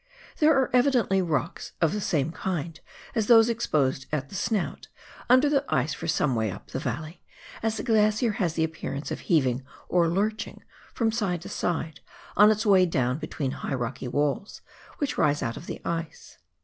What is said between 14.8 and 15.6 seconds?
which rise out